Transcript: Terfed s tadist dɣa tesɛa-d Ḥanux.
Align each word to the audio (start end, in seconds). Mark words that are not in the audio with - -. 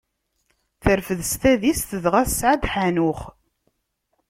Terfed 0.83 1.19
s 1.31 1.33
tadist 1.41 1.89
dɣa 2.03 2.21
tesɛa-d 2.27 2.63
Ḥanux. 2.73 3.21